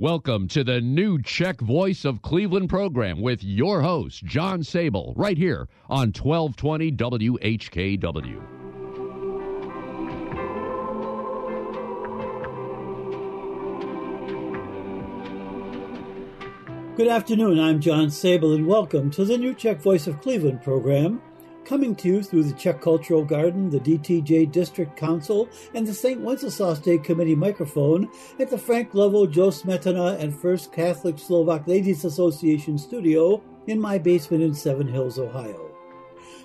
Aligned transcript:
Welcome 0.00 0.46
to 0.50 0.62
the 0.62 0.80
new 0.80 1.20
Czech 1.20 1.60
Voice 1.60 2.04
of 2.04 2.22
Cleveland 2.22 2.68
program 2.68 3.20
with 3.20 3.42
your 3.42 3.82
host, 3.82 4.22
John 4.24 4.62
Sable, 4.62 5.12
right 5.16 5.36
here 5.36 5.66
on 5.90 6.12
1220 6.12 6.92
WHKW. 6.92 8.40
Good 16.96 17.08
afternoon, 17.08 17.58
I'm 17.58 17.80
John 17.80 18.08
Sable, 18.08 18.52
and 18.52 18.68
welcome 18.68 19.10
to 19.10 19.24
the 19.24 19.36
new 19.36 19.52
Czech 19.52 19.80
Voice 19.80 20.06
of 20.06 20.20
Cleveland 20.20 20.62
program, 20.62 21.20
coming 21.68 21.94
to 21.94 22.08
you 22.08 22.22
through 22.22 22.42
the 22.42 22.54
Czech 22.54 22.80
Cultural 22.80 23.22
Garden, 23.22 23.68
the 23.68 23.78
DTJ 23.78 24.50
District 24.50 24.96
Council, 24.96 25.50
and 25.74 25.86
the 25.86 25.92
St. 25.92 26.18
Wenceslas 26.18 26.78
Day 26.78 26.96
Committee 26.96 27.34
microphone 27.34 28.08
at 28.40 28.48
the 28.48 28.56
Frank 28.56 28.94
Lovell, 28.94 29.26
Joe 29.26 29.48
Smetana, 29.48 30.18
and 30.18 30.34
First 30.34 30.72
Catholic 30.72 31.18
Slovak 31.18 31.68
Ladies 31.68 32.06
Association 32.06 32.78
studio 32.78 33.42
in 33.66 33.78
my 33.78 33.98
basement 33.98 34.42
in 34.42 34.54
Seven 34.54 34.88
Hills, 34.88 35.18
Ohio. 35.18 35.70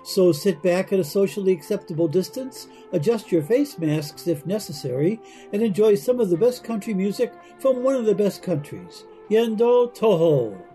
So 0.04 0.34
sit 0.34 0.62
back 0.62 0.92
at 0.92 1.00
a 1.00 1.06
socially 1.06 1.54
acceptable 1.54 2.10
distance, 2.10 2.68
adjust 2.92 3.32
your 3.32 3.44
face 3.44 3.80
masks 3.80 4.28
if 4.28 4.46
necessary, 4.46 5.22
and 5.54 5.62
enjoy 5.62 5.96
some 5.96 6.20
of 6.20 6.32
the 6.32 6.38
best 6.38 6.66
country 6.66 6.94
music 6.94 7.32
from 7.60 7.82
one 7.82 7.96
of 7.96 8.04
the 8.04 8.14
best 8.14 8.44
countries, 8.44 9.06
Yendo 9.30 9.96
Toho. 9.96 10.73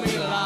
coming 0.00 0.16
alive. 0.16 0.41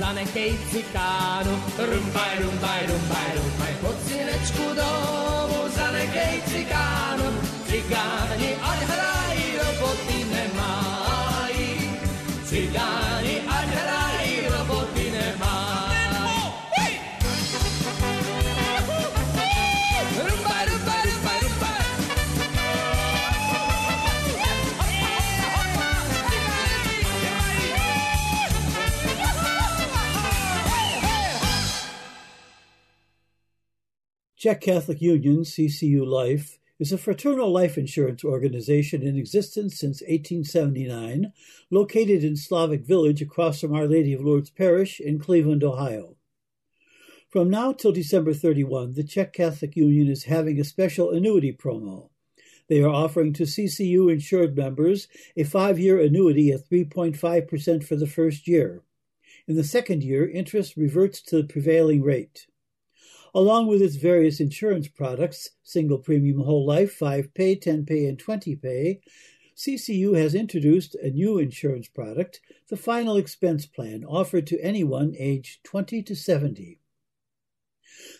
Zanechej 0.00 0.56
cikánu. 0.72 1.54
Rumbaj, 1.76 2.34
rumbaj, 2.42 2.82
rumbaj, 2.88 3.30
rumbaj. 3.36 3.72
Pod 3.84 3.96
synečku 4.08 4.66
domu 4.72 5.60
zanechej 5.76 6.36
cikánu. 6.48 7.28
Cikáni, 7.68 8.50
ať 8.56 8.80
hrají, 8.90 9.46
roboty 9.60 10.18
nemají. 10.18 10.29
Czech 34.40 34.62
Catholic 34.62 35.02
Union, 35.02 35.40
CCU 35.40 36.06
Life, 36.06 36.58
is 36.78 36.92
a 36.92 36.96
fraternal 36.96 37.52
life 37.52 37.76
insurance 37.76 38.24
organization 38.24 39.02
in 39.02 39.18
existence 39.18 39.78
since 39.78 40.00
1879, 40.00 41.34
located 41.70 42.24
in 42.24 42.36
Slavic 42.36 42.86
Village 42.86 43.20
across 43.20 43.60
from 43.60 43.74
Our 43.74 43.86
Lady 43.86 44.14
of 44.14 44.22
Lourdes 44.22 44.48
Parish 44.48 44.98
in 44.98 45.18
Cleveland, 45.18 45.62
Ohio. 45.62 46.16
From 47.28 47.50
now 47.50 47.74
till 47.74 47.92
December 47.92 48.32
31, 48.32 48.94
the 48.94 49.04
Czech 49.04 49.34
Catholic 49.34 49.76
Union 49.76 50.08
is 50.08 50.24
having 50.24 50.58
a 50.58 50.64
special 50.64 51.10
annuity 51.10 51.52
promo. 51.52 52.08
They 52.66 52.82
are 52.82 52.88
offering 52.88 53.34
to 53.34 53.42
CCU 53.42 54.10
insured 54.10 54.56
members 54.56 55.06
a 55.36 55.44
five 55.44 55.78
year 55.78 56.00
annuity 56.00 56.50
at 56.50 56.66
3.5% 56.66 57.84
for 57.84 57.96
the 57.96 58.06
first 58.06 58.48
year. 58.48 58.80
In 59.46 59.56
the 59.56 59.64
second 59.64 60.02
year, 60.02 60.26
interest 60.26 60.78
reverts 60.78 61.20
to 61.24 61.42
the 61.42 61.46
prevailing 61.46 62.00
rate. 62.00 62.46
Along 63.34 63.68
with 63.68 63.80
its 63.80 63.96
various 63.96 64.40
insurance 64.40 64.88
products, 64.88 65.50
single 65.62 65.98
premium 65.98 66.40
whole 66.40 66.66
life, 66.66 66.92
5 66.92 67.32
pay, 67.32 67.54
10 67.54 67.86
pay, 67.86 68.06
and 68.06 68.18
20 68.18 68.56
pay, 68.56 69.00
CCU 69.56 70.16
has 70.16 70.34
introduced 70.34 70.94
a 70.96 71.10
new 71.10 71.38
insurance 71.38 71.86
product, 71.86 72.40
the 72.68 72.76
Final 72.76 73.16
Expense 73.16 73.66
Plan, 73.66 74.04
offered 74.04 74.46
to 74.46 74.60
anyone 74.60 75.14
aged 75.18 75.62
20 75.64 76.02
to 76.02 76.16
70. 76.16 76.78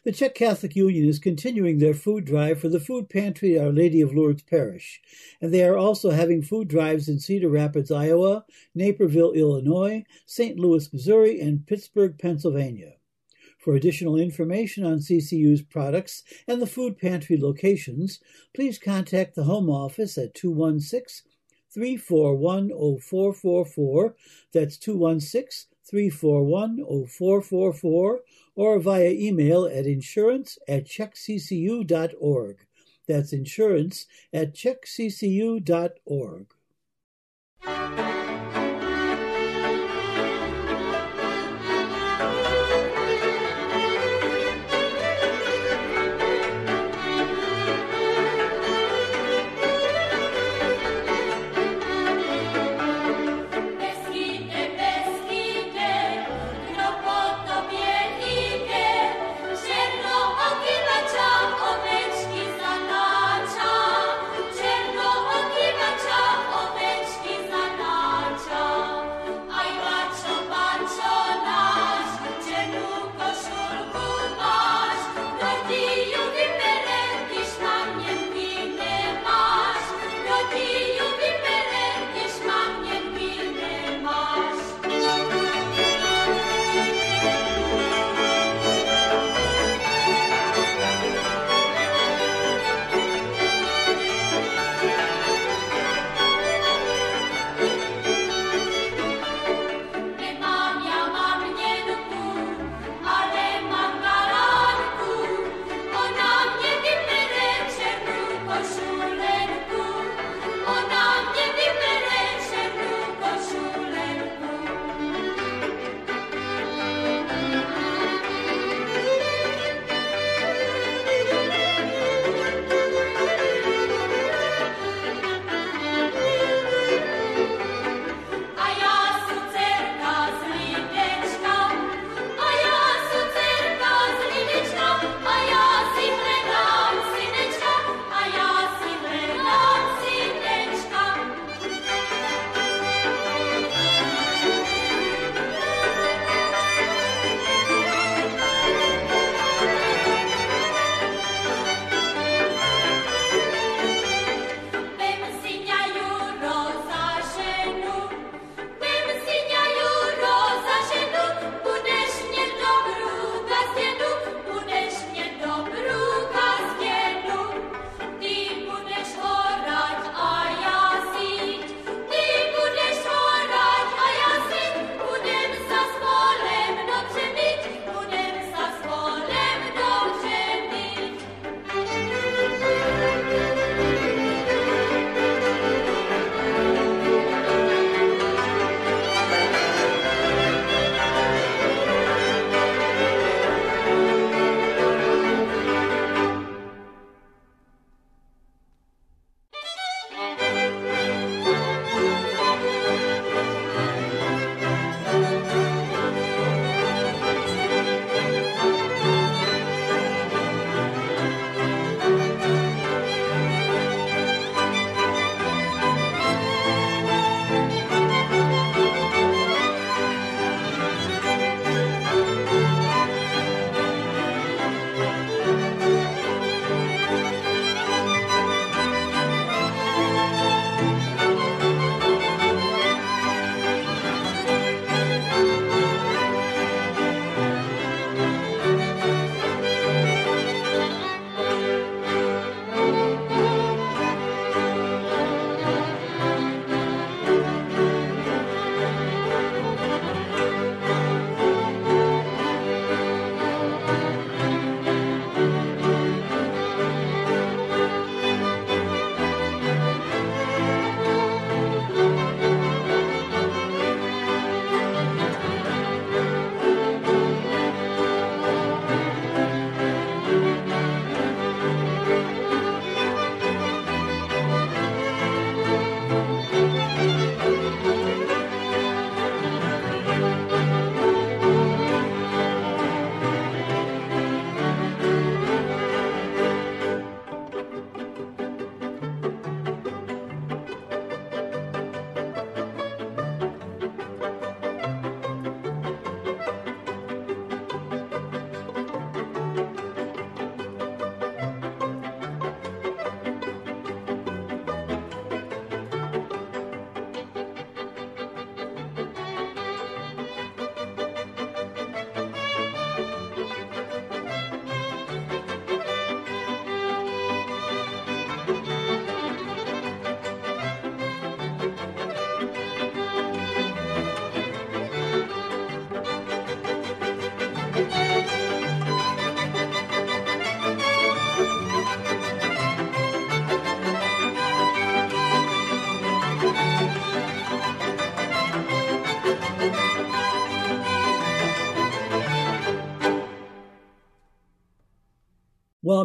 The 0.05 0.13
Czech 0.13 0.35
Catholic 0.35 0.77
Union 0.77 1.09
is 1.09 1.19
continuing 1.19 1.79
their 1.79 1.95
food 1.95 2.25
drive 2.25 2.61
for 2.61 2.69
the 2.69 2.79
food 2.79 3.09
pantry 3.09 3.59
at 3.59 3.65
Our 3.65 3.73
Lady 3.73 4.01
of 4.01 4.15
Lourdes 4.15 4.43
Parish, 4.43 5.01
and 5.41 5.53
they 5.53 5.65
are 5.65 5.77
also 5.77 6.11
having 6.11 6.43
food 6.43 6.69
drives 6.69 7.09
in 7.09 7.19
Cedar 7.19 7.49
Rapids, 7.49 7.91
Iowa, 7.91 8.45
Naperville, 8.75 9.33
Illinois, 9.33 10.05
St. 10.27 10.59
Louis, 10.59 10.93
Missouri, 10.93 11.41
and 11.41 11.67
Pittsburgh, 11.67 12.19
Pennsylvania. 12.19 13.00
For 13.61 13.75
additional 13.75 14.17
information 14.17 14.85
on 14.87 15.01
CCU's 15.01 15.61
products 15.61 16.23
and 16.49 16.63
the 16.63 16.67
food 16.67 16.97
pantry 16.97 17.37
locations, 17.37 18.19
please 18.55 18.79
contact 18.79 19.35
the 19.35 19.45
Home 19.45 19.69
Office 19.69 20.17
at 20.17 20.35
216 20.35 21.31
341 21.71 22.71
0444. 22.71 24.17
That's 24.53 24.79
216 24.79 25.69
341 25.85 26.79
0444 27.07 28.21
or 28.55 28.79
via 28.79 29.11
email 29.11 29.67
at 29.67 29.85
insurance 29.87 30.57
at 30.67 30.87
checkccu.org. 30.87 32.57
That's 33.07 33.33
insurance 33.35 34.07
at 34.33 34.55
checkccu.org. 34.55 36.47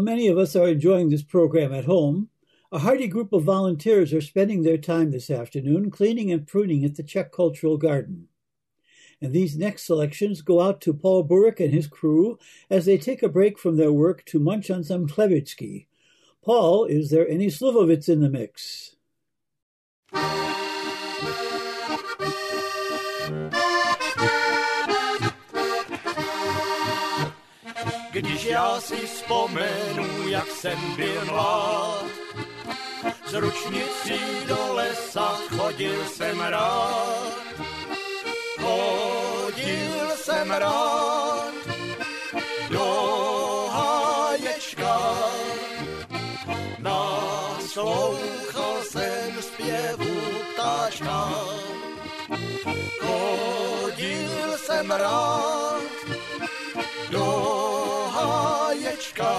many 0.06 0.28
of 0.28 0.38
us 0.38 0.56
are 0.56 0.70
enjoying 0.70 1.10
this 1.10 1.24
program 1.24 1.74
at 1.74 1.86
home, 1.86 2.30
a 2.72 2.80
hearty 2.80 3.08
group 3.08 3.34
of 3.34 3.44
volunteers 3.44 4.14
are 4.14 4.22
spending 4.22 4.64
their 4.64 4.78
time 4.78 5.12
this 5.12 5.30
afternoon 5.30 5.90
cleaning 5.90 6.32
and 6.32 6.48
pruning 6.48 6.86
at 6.86 6.96
the 6.96 7.04
Czech 7.04 7.32
Cultural 7.32 7.78
Garden. 7.78 8.28
And 9.22 9.34
these 9.34 9.58
next 9.58 9.86
selections 9.86 10.42
go 10.42 10.62
out 10.62 10.82
to 10.82 10.94
Paul 10.94 11.24
Burek 11.24 11.60
and 11.60 11.74
his 11.74 11.88
crew 11.88 12.38
as 12.70 12.86
they 12.86 12.98
take 12.98 13.24
a 13.24 13.30
break 13.30 13.58
from 13.58 13.78
their 13.78 13.92
work 13.92 14.24
to 14.26 14.40
munch 14.40 14.70
on 14.70 14.84
some 14.84 15.08
Klevitsky. 15.08 15.88
Paul, 16.44 16.86
is 16.86 17.10
there 17.10 17.28
any 17.28 17.48
Slivovitz 17.48 18.08
in 18.08 18.22
the 18.22 18.30
mix? 18.30 18.96
Když 28.16 28.44
já 28.44 28.82
si 28.82 28.96
vzpomenu, 28.96 30.28
jak 30.28 30.48
jsem 30.48 30.96
byl 30.96 31.26
mlád, 31.26 32.06
z 33.28 33.34
ručnicí 33.34 34.20
do 34.48 34.74
lesa 34.74 35.38
chodil 35.58 36.06
jsem 36.06 36.40
rád. 36.40 37.34
Chodil 38.62 40.10
jsem 40.16 40.52
rád 40.52 41.54
do 42.70 43.68
háječka, 43.72 45.02
naslouchal 46.80 48.84
jsem 48.84 49.42
zpěvu 49.42 50.16
ptáčka. 50.54 51.32
Chodil 53.00 54.58
jsem 54.58 54.92
rád 54.92 55.82
do 57.12 57.65
háječka, 59.06 59.36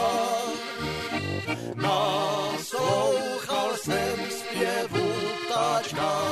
naslouchal 1.75 3.76
jsem 3.76 4.30
zpěvu 4.30 5.12
ptáčka. 5.46 6.23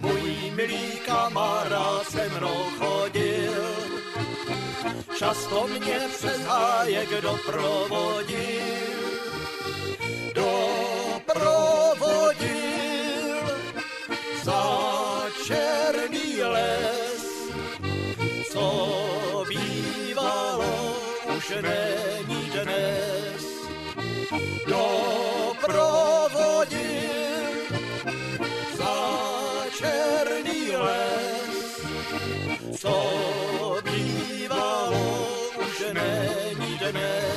Můj 0.00 0.52
milý 0.54 0.90
kamarád 1.06 2.10
se 2.10 2.28
mnou 2.28 2.64
chodil, 2.78 3.76
často 5.18 5.66
mě 5.66 6.00
přes 6.18 6.40
hájek 6.40 7.10
doprovodil. 7.22 8.42
Doprovodil 10.34 11.42
za 14.42 14.62
černý 15.46 16.42
les, 16.42 17.22
co 18.52 19.01
Doprovodil 24.72 26.32
za 28.76 28.96
černý 29.76 30.72
les, 30.76 31.80
co 32.80 32.96
bývalo, 33.84 35.04
už 35.60 35.76
není 35.92 36.78
dnes. 36.78 37.31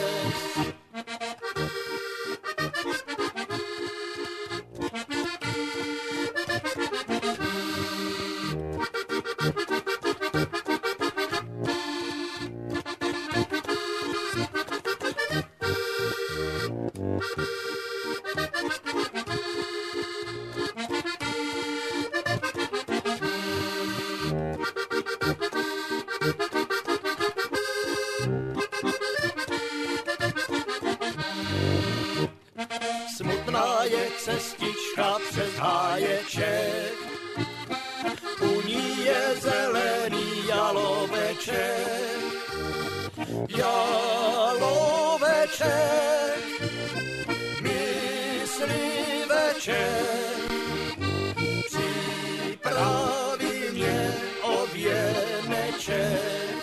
Věneček. 55.75 56.55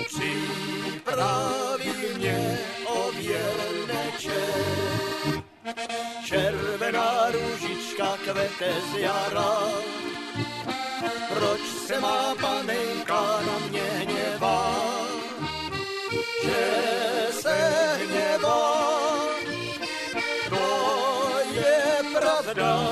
připraví 0.05 1.93
mě 2.17 2.59
o 2.85 3.11
věneček. 3.11 4.57
Červená 6.25 7.31
růžička 7.31 8.17
kvete 8.23 8.73
z 8.91 8.97
jara, 8.97 9.57
proč 11.33 11.61
se 11.87 11.99
má 11.99 12.35
panenka 12.41 13.41
na 13.45 13.59
mě 13.69 13.81
hněvá? 13.81 14.96
Pravda. 22.57 22.89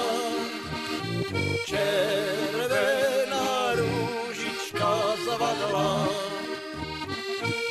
Červená 1.65 3.71
růžička 3.75 4.97
zavadla, 5.25 6.08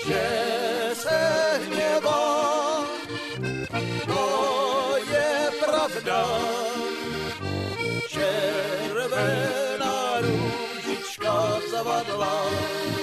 že 0.07 0.29
se 0.95 1.21
hněvá, 1.67 2.85
to 4.07 4.95
je 5.11 5.51
pravda. 5.65 6.29
Červená 8.09 10.21
růžička 10.21 11.61
zavadla. 11.71 12.94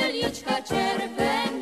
Juliuczka 0.00 0.62
czerwena. 0.62 1.53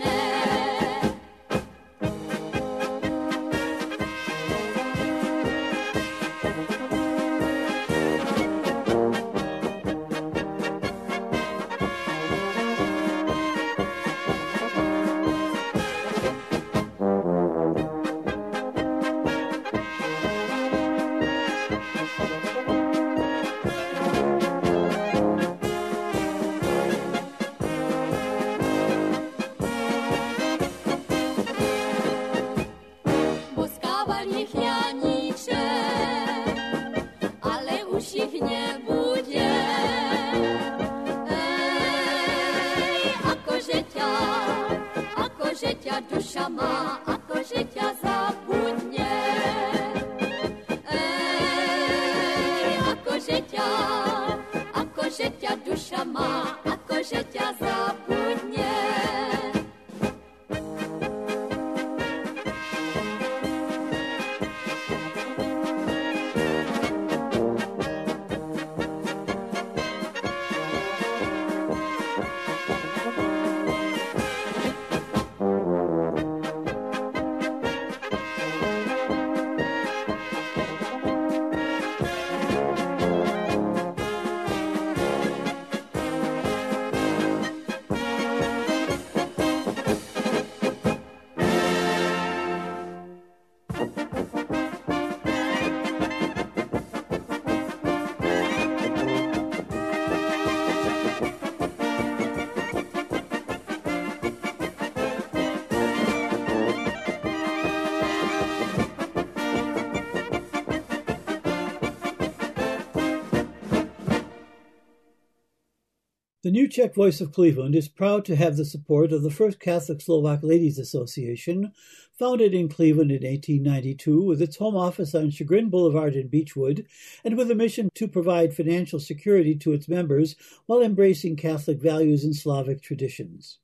The 116.42 116.50
New 116.50 116.66
Czech 116.66 116.96
Voice 116.96 117.20
of 117.20 117.30
Cleveland 117.30 117.76
is 117.76 117.86
proud 117.86 118.24
to 118.24 118.34
have 118.34 118.56
the 118.56 118.64
support 118.64 119.12
of 119.12 119.22
the 119.22 119.30
First 119.30 119.60
Catholic 119.60 120.00
Slovak 120.00 120.42
Ladies 120.42 120.76
Association, 120.76 121.72
founded 122.18 122.52
in 122.52 122.68
Cleveland 122.68 123.12
in 123.12 123.22
1892 123.22 124.20
with 124.20 124.42
its 124.42 124.56
home 124.56 124.76
office 124.76 125.14
on 125.14 125.30
Chagrin 125.30 125.70
Boulevard 125.70 126.16
in 126.16 126.26
Beechwood, 126.26 126.84
and 127.24 127.36
with 127.36 127.48
a 127.52 127.54
mission 127.54 127.90
to 127.94 128.08
provide 128.08 128.56
financial 128.56 128.98
security 128.98 129.54
to 129.54 129.72
its 129.72 129.86
members 129.86 130.34
while 130.66 130.82
embracing 130.82 131.36
Catholic 131.36 131.80
values 131.80 132.24
and 132.24 132.34
Slavic 132.34 132.82
traditions. 132.82 133.60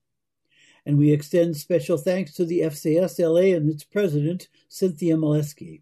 And 0.86 0.98
we 0.98 1.10
extend 1.10 1.56
special 1.56 1.98
thanks 1.98 2.32
to 2.34 2.44
the 2.44 2.60
FCSLA 2.60 3.56
and 3.56 3.68
its 3.68 3.82
president, 3.82 4.46
Cynthia 4.68 5.16
Molesky. 5.16 5.80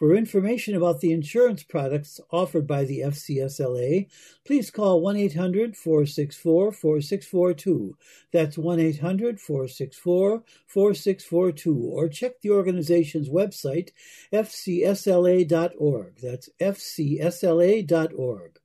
For 0.00 0.16
information 0.16 0.74
about 0.74 1.02
the 1.02 1.12
insurance 1.12 1.62
products 1.62 2.18
offered 2.30 2.66
by 2.66 2.84
the 2.84 3.00
FCSLA, 3.00 4.08
please 4.46 4.70
call 4.70 5.02
1 5.02 5.14
800 5.14 5.76
464 5.76 6.72
4642. 6.72 7.98
That's 8.32 8.56
1 8.56 8.80
800 8.80 9.38
464 9.38 10.42
4642, 10.66 11.76
or 11.76 12.08
check 12.08 12.40
the 12.40 12.48
organization's 12.48 13.28
website, 13.28 13.90
fcsla.org. 14.32 16.16
That's 16.22 16.48
fcsla.org. 16.58 18.58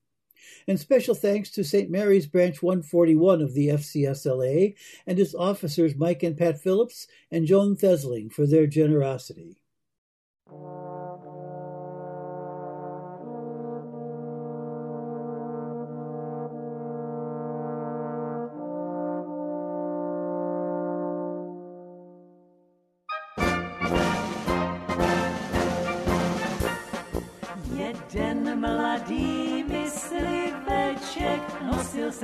And 0.70 0.80
special 0.80 1.16
thanks 1.16 1.50
to 1.50 1.66
St. 1.66 1.90
Mary's 1.90 2.28
Branch 2.28 2.64
141 2.64 3.42
of 3.42 3.54
the 3.54 3.68
FCSLA 3.68 4.74
and 5.06 5.20
its 5.20 5.36
officers 5.36 5.98
Mike 5.98 6.24
and 6.24 6.38
Pat 6.38 6.62
Phillips 6.62 7.08
and 7.30 7.46
Joan 7.46 7.76
Thesling 7.76 8.32
for 8.32 8.48
their 8.48 8.68
generosity. 8.68 9.58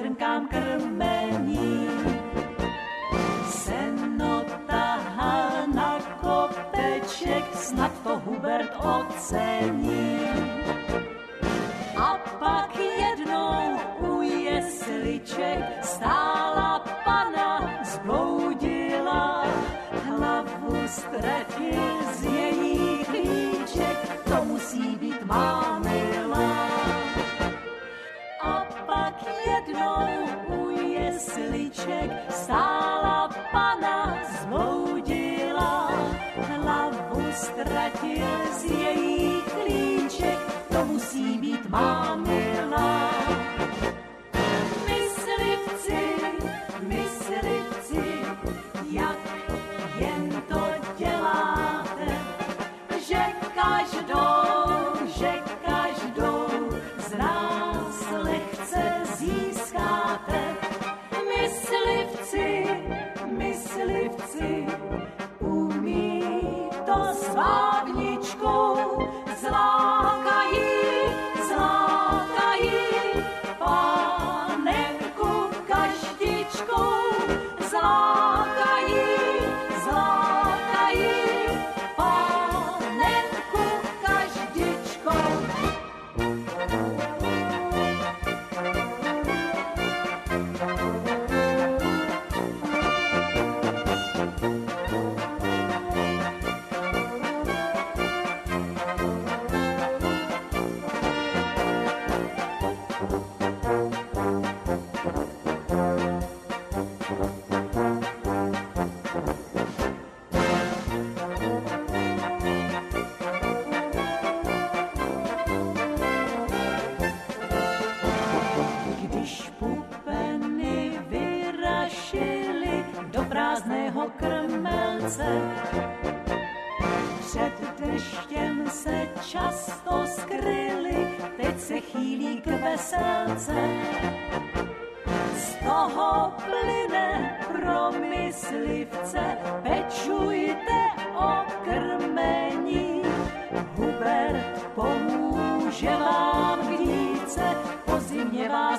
Srnkám 0.01 0.47
krmení. 0.49 1.85
Seno 3.45 4.41
tahal 4.65 5.69
na 5.69 6.01
kopeček, 6.17 7.45
snad 7.53 7.93
to 8.03 8.17
Hubert 8.25 8.73
ocení. 8.81 10.25
A 11.93 12.17
pak 12.39 12.73
jednou 12.81 13.77
u 14.01 14.21
jesliček 14.21 15.85
stála 15.85 16.81
pana 17.05 17.61
zbloudila, 17.85 19.45
hlavu 20.09 20.81
ztratil 20.87 21.93
z 22.17 22.23
její 22.23 23.05
klíček, 23.05 23.97
to 24.25 24.45
musí 24.45 24.95
být 24.97 25.25
má 25.25 25.70
jednou 29.71 30.07
u 30.47 30.69
jesliček 30.69 32.11
stála 32.29 33.29
pana 33.51 34.17
zbloudila, 34.41 35.91
hlavu 36.35 37.31
ztratil 37.31 38.27
z 38.51 38.63
její 38.63 39.41
klíček, 39.41 40.39
to 40.71 40.85
musí 40.85 41.37
být 41.37 41.69
má 41.69 42.10
с 67.31 67.35
магничком. 67.35 68.70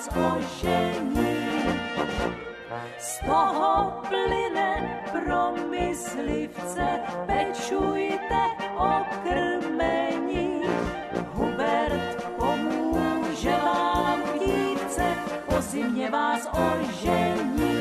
Více, 0.03 0.21
vás 0.21 0.37
ožení. 0.37 1.37
z 2.99 3.19
toho 3.27 4.03
plyne 4.09 5.03
pro 5.13 5.53
myslivce, 5.71 7.01
pečujte 7.27 8.43
o 8.77 9.05
krmení. 9.23 10.63
Hubert 11.33 12.25
pomůže 12.37 13.51
vám 13.51 14.23
v 14.23 14.39
dívce, 14.39 15.15
po 15.49 15.61
zimě 15.61 16.11
vás 16.11 16.49
ožení. 16.53 17.72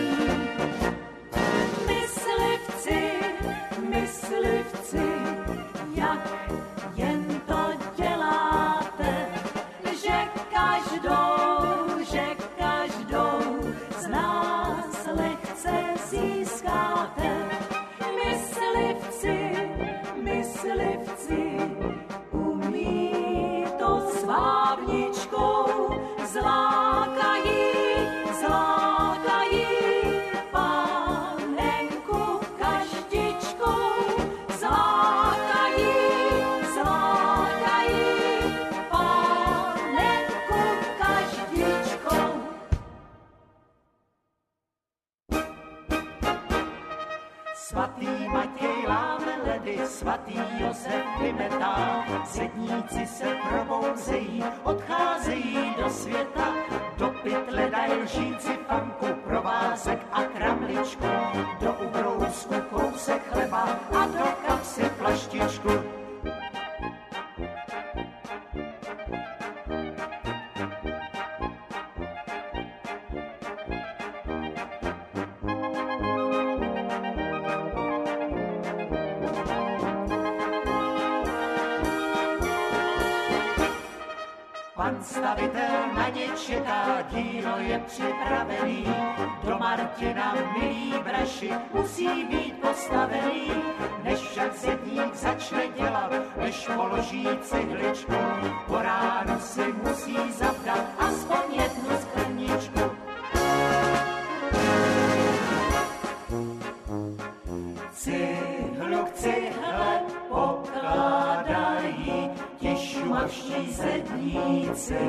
Myslivci, 20.21 21.57
umí 22.31 23.65
to 23.79 24.01
s 24.13 24.23
vábničkou, 24.23 25.65
zlákají, 26.25 27.80
sedníci 52.31 53.05
se 53.05 53.25
probouzejí, 53.49 54.43
odcházejí 54.63 55.75
do 55.83 55.89
světa, 55.89 56.53
do 56.97 57.07
pytle 57.23 57.69
dají 57.69 57.93
lžíci 57.93 58.59
fanku, 58.67 59.05
provázek 59.23 59.99
a 60.11 60.23
kramličku, 60.23 61.07
do 61.59 61.73
ubrousku 61.87 62.55
kousek 62.69 63.21
chleba 63.31 63.79
a 63.99 64.05
Pan 84.81 85.03
stavitel 85.03 85.93
na 85.95 86.09
ně 86.09 86.27
čeká, 86.45 87.01
dílo 87.01 87.57
je 87.57 87.79
připravený. 87.79 88.85
Do 89.43 89.57
Martina, 89.57 90.35
milí 90.57 90.93
braši, 91.03 91.51
musí 91.73 92.23
být 92.23 92.61
postavený. 92.61 93.51
Než 94.03 94.19
však 94.19 94.55
zedník 94.57 95.15
začne 95.15 95.67
dělat, 95.67 96.11
než 96.37 96.67
položí 96.75 97.27
cihličku, 97.41 98.13
po 98.67 98.81
ránu 98.81 99.39
si 99.39 99.73
musí 99.83 100.31
zavdat 100.31 100.85
aspoň 100.99 101.41
jednu 101.51 101.89
skleničku. 102.01 102.81
Cihlu 107.93 109.05
k 109.05 109.11
cihle 109.13 110.01
ti 110.07 110.15
šumavští 113.11 113.71
zedníci. 113.71 114.99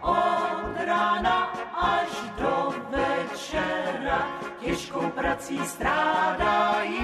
Od 0.02 0.86
rána 0.86 1.52
až 1.76 2.10
do 2.40 2.74
večera 2.90 4.28
těžkou 4.60 5.10
prací 5.10 5.60
strádají. 5.66 7.00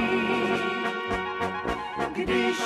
Když 2.25 2.57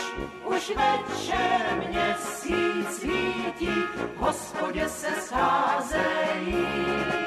už 0.45 0.72
večer 0.76 1.84
měsíc 1.89 3.00
svítí, 3.00 3.74
hospodě 4.17 4.89
se 4.89 5.08
scházejí. 5.22 7.18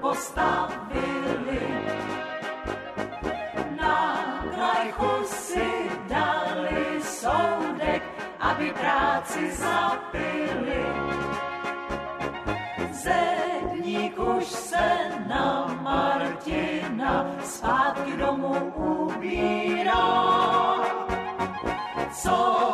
Postavili. 0.00 1.66
Na 3.80 3.98
krajchu 4.54 5.12
si 5.24 5.68
dali 6.08 7.02
soudek, 7.02 8.02
aby 8.40 8.72
práci 8.72 9.52
zapili. 9.52 10.84
Zedník 12.92 14.18
už 14.18 14.44
se 14.46 14.86
na 15.28 15.66
Martina 15.82 17.26
zpátky 17.44 18.16
domů 18.16 18.72
ubírá 18.74 20.24
co 22.14 22.73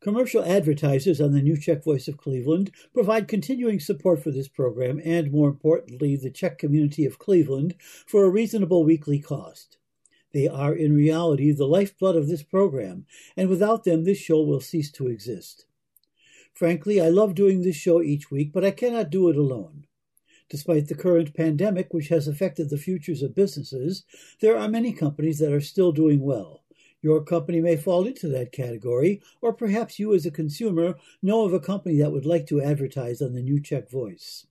Commercial 0.00 0.44
advertisers 0.44 1.20
on 1.20 1.32
the 1.32 1.40
New 1.40 1.56
Czech 1.56 1.82
Voice 1.82 2.06
of 2.06 2.18
Cleveland 2.18 2.70
provide 2.92 3.26
continuing 3.26 3.80
support 3.80 4.22
for 4.22 4.30
this 4.30 4.46
program 4.46 5.00
and, 5.02 5.32
more 5.32 5.48
importantly, 5.48 6.16
the 6.16 6.30
Czech 6.30 6.58
community 6.58 7.06
of 7.06 7.18
Cleveland 7.18 7.74
for 8.06 8.24
a 8.24 8.30
reasonable 8.30 8.84
weekly 8.84 9.18
cost. 9.18 9.78
They 10.32 10.46
are, 10.46 10.74
in 10.74 10.94
reality, 10.94 11.50
the 11.50 11.66
lifeblood 11.66 12.14
of 12.14 12.28
this 12.28 12.42
program, 12.42 13.06
and 13.38 13.48
without 13.48 13.84
them, 13.84 14.04
this 14.04 14.18
show 14.18 14.42
will 14.42 14.60
cease 14.60 14.92
to 14.92 15.08
exist. 15.08 15.64
Frankly, 16.52 17.00
I 17.00 17.08
love 17.08 17.34
doing 17.34 17.62
this 17.62 17.76
show 17.76 18.02
each 18.02 18.30
week, 18.30 18.52
but 18.52 18.64
I 18.64 18.72
cannot 18.72 19.10
do 19.10 19.30
it 19.30 19.36
alone. 19.36 19.86
Despite 20.50 20.88
the 20.88 20.94
current 20.94 21.34
pandemic, 21.34 21.92
which 21.92 22.08
has 22.08 22.28
affected 22.28 22.68
the 22.68 22.78
futures 22.78 23.22
of 23.22 23.34
businesses, 23.34 24.04
there 24.40 24.58
are 24.58 24.68
many 24.68 24.92
companies 24.92 25.38
that 25.38 25.52
are 25.52 25.60
still 25.60 25.90
doing 25.90 26.20
well. 26.20 26.62
Your 27.02 27.22
company 27.22 27.60
may 27.60 27.76
fall 27.76 28.06
into 28.06 28.28
that 28.28 28.52
category, 28.52 29.20
or 29.40 29.52
perhaps 29.52 29.98
you 29.98 30.14
as 30.14 30.26
a 30.26 30.30
consumer 30.30 30.96
know 31.22 31.44
of 31.44 31.52
a 31.52 31.60
company 31.60 31.98
that 31.98 32.12
would 32.12 32.26
like 32.26 32.46
to 32.46 32.62
advertise 32.62 33.20
on 33.20 33.34
the 33.34 33.42
New 33.42 33.60
Czech 33.60 33.90
Voice. 33.90 34.46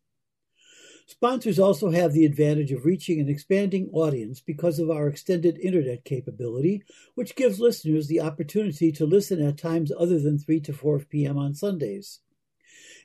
Sponsors 1.07 1.59
also 1.59 1.91
have 1.91 2.13
the 2.13 2.25
advantage 2.25 2.71
of 2.71 2.83
reaching 2.83 3.19
an 3.19 3.29
expanding 3.29 3.89
audience 3.91 4.41
because 4.41 4.79
of 4.79 4.89
our 4.89 5.07
extended 5.07 5.57
internet 5.59 6.03
capability, 6.03 6.83
which 7.13 7.35
gives 7.35 7.59
listeners 7.59 8.07
the 8.07 8.19
opportunity 8.19 8.91
to 8.91 9.05
listen 9.05 9.39
at 9.39 9.57
times 9.57 9.91
other 9.97 10.19
than 10.19 10.39
3 10.39 10.59
to 10.61 10.73
4 10.73 10.99
p.m. 10.99 11.37
on 11.37 11.53
Sundays. 11.53 12.21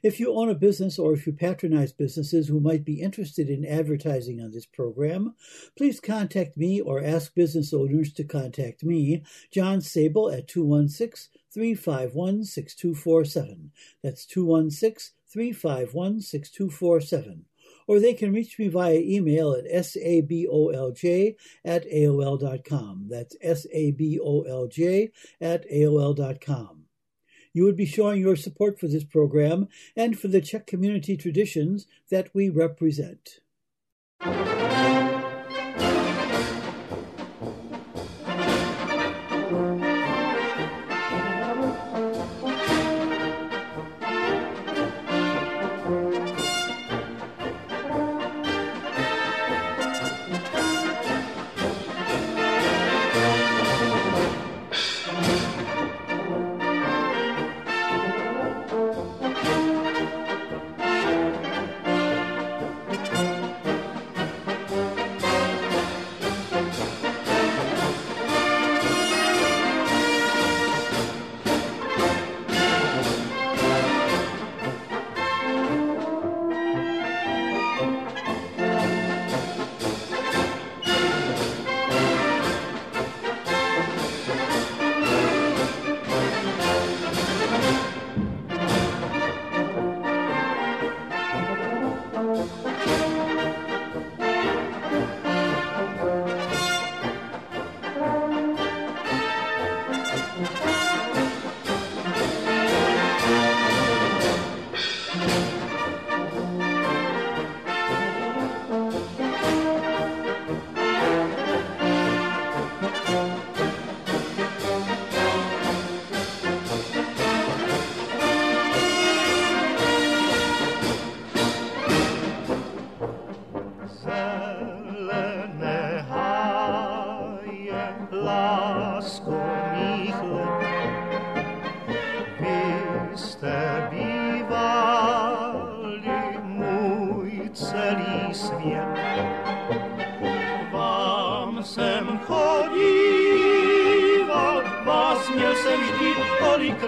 If 0.03 0.19
you 0.19 0.33
own 0.35 0.49
a 0.49 0.55
business 0.55 0.99
or 0.99 1.13
if 1.13 1.27
you 1.27 1.33
patronize 1.35 1.93
businesses 1.93 2.49
who 2.49 2.59
might 2.59 2.85
be 2.85 3.03
interested 3.03 3.51
in 3.51 3.67
advertising 3.67 4.41
on 4.41 4.51
this 4.51 4.65
program, 4.65 5.35
please 5.77 6.01
contact 6.01 6.57
me 6.57 6.81
or 6.81 7.05
ask 7.05 7.35
business 7.35 7.75
owners 7.75 8.11
to 8.15 8.25
contact 8.25 8.83
me, 8.83 9.23
John 9.53 9.83
Sable, 9.83 10.31
at 10.31 10.49
216 10.49 11.39
351 11.53 12.45
6247. 12.45 13.73
That's 14.03 14.25
216 14.25 15.15
351 15.29 16.21
6247. 16.23 17.45
Or 17.87 18.01
they 18.01 18.15
can 18.15 18.33
reach 18.33 18.59
me 18.59 18.69
via 18.69 18.99
email 18.99 19.53
at 19.53 19.65
sabolj 19.65 21.35
at 21.65 21.85
aol.com. 21.91 23.07
That's 23.11 23.37
sabolj 23.43 25.11
at 25.41 25.71
aol.com. 25.71 26.80
You 27.53 27.65
would 27.65 27.77
be 27.77 27.87
showing 27.87 28.21
your 28.21 28.37
support 28.37 28.79
for 28.79 28.87
this 28.87 29.05
program 29.05 29.69
and 29.97 30.19
for 30.19 30.29
the 30.29 30.41
Czech 30.41 30.67
community 30.67 31.17
traditions 31.17 31.87
that 32.11 32.29
we 32.35 32.49
represent. 32.49 33.41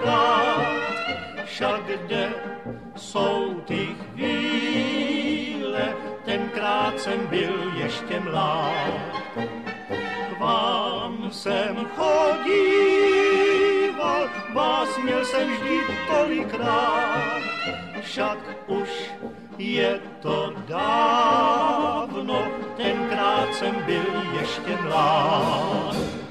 Tolikrát, 0.03 0.83
však 1.45 1.81
kde 2.05 2.33
jsou 2.95 3.61
ty 3.65 3.87
chvíle, 3.87 5.93
tenkrát 6.25 6.99
jsem 6.99 7.27
byl 7.27 7.71
ještě 7.75 8.19
mlád. 8.19 8.93
K 10.29 10.39
vám 10.39 11.31
jsem 11.31 11.87
chodíval, 11.95 12.99
vás 14.53 14.97
měl 14.97 15.25
jsem 15.25 15.53
vždy 15.53 15.79
tolikrát, 16.07 17.41
však 18.01 18.37
už 18.67 18.89
je 19.57 19.99
to 20.21 20.53
dávno, 20.67 22.47
tenkrát 22.77 23.55
jsem 23.55 23.75
byl 23.85 24.23
ještě 24.39 24.77
mlád. 24.83 26.22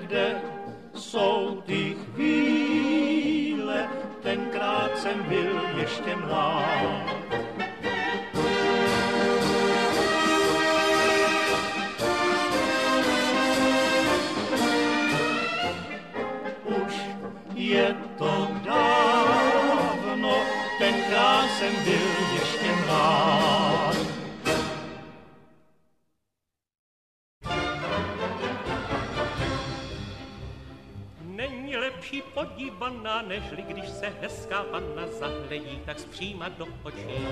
Kde 0.00 0.40
jsou 0.94 1.62
ty 1.66 1.96
chvíle, 2.14 3.88
tenkrát 4.22 4.98
jsem 4.98 5.22
byl 5.22 5.60
ještě 5.80 6.16
mlád. 6.16 6.55
Podívaná, 32.36 33.22
nežli 33.22 33.62
když 33.62 33.88
se 33.88 34.12
hezká 34.20 34.62
panna 34.62 35.06
zahledí, 35.20 35.80
tak 35.86 35.98
zpříma 35.98 36.48
do 36.48 36.66
očí. 36.82 37.26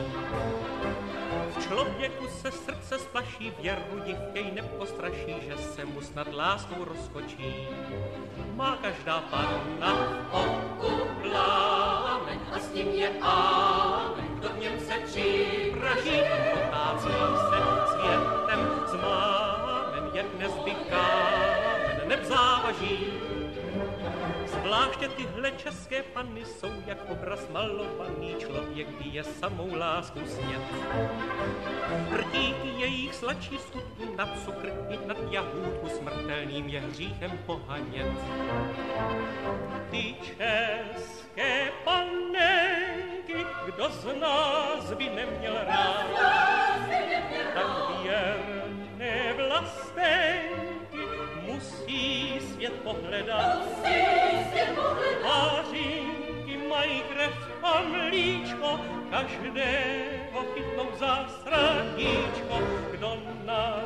V 1.50 1.68
člověku 1.68 2.28
se 2.28 2.50
srdce 2.50 2.98
splaší, 2.98 3.52
věru 3.60 4.00
div 4.04 4.16
jej 4.34 4.50
nepostraší, 4.50 5.34
že 5.48 5.56
se 5.56 5.84
mu 5.84 6.00
snad 6.00 6.34
láskou 6.34 6.84
rozkočí. 6.84 7.68
Má 8.54 8.78
každá 8.82 9.20
panna 9.20 9.94
v 9.94 10.34
oku 10.34 11.08
plámen 11.22 12.38
a 12.52 12.58
s 12.58 12.72
ním 12.72 12.88
je 12.88 13.10
ámen, 13.20 14.28
kdo 14.38 14.48
v 14.48 14.58
něm 14.58 14.80
se 14.80 14.94
připraží, 15.06 16.20
potácí 16.54 17.08
se 17.50 17.58
světem 17.92 18.60
zmámen, 18.86 20.10
je 20.14 20.22
dnes 20.22 20.52
by 20.64 20.70
kámen 20.70 22.08
nevzávaží. 22.08 23.33
Zvláště 24.74 25.08
tyhle 25.08 25.50
české 25.50 26.02
panny 26.02 26.44
jsou 26.44 26.72
jak 26.86 26.98
obraz 27.10 27.48
malovaný 27.48 28.34
člověk, 28.38 28.88
by 28.88 29.04
je 29.08 29.24
samou 29.24 29.74
lásku 29.74 30.20
snět. 30.26 30.62
Rtíky 32.16 32.68
jejich 32.76 33.14
sladší 33.14 33.58
skutku 33.58 34.16
na 34.16 34.26
cukr 34.44 34.72
i 34.90 35.06
nad 35.06 35.16
jahůdku 35.30 35.88
smrtelným 35.88 36.68
je 36.68 36.80
hříchem 36.80 37.38
pohanět. 37.46 38.12
Ty 39.90 40.14
české 40.22 41.72
panenky, 41.84 43.46
kdo 43.66 43.90
z 43.90 44.04
nás 44.20 44.92
by 44.94 45.10
neměl 45.10 45.54
rád, 45.54 46.06
tak 47.54 48.02
věrné 48.02 49.32
vlastenky 49.32 50.63
musí 51.64 52.40
svět 52.52 52.72
pohledat. 52.72 53.58
Pářínky 55.22 56.56
mají 56.68 57.02
a 57.62 57.82
mlíčko, 57.82 58.80
každého 59.10 60.44
chytnou 60.54 60.86
za 60.98 61.28
sraníčko, 61.42 62.58
kdo 62.90 63.16
na 63.44 63.76